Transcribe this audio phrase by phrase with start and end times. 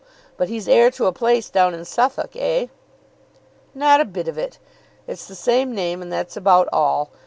[0.35, 2.65] But he's heir to a place down in Suffolk; eh?"
[3.75, 4.57] "Not a bit of it.
[5.05, 7.11] It's the same name, and that's about all.